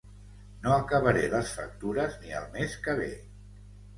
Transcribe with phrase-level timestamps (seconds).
[0.63, 3.13] No acabaré les factures ni el mes que ve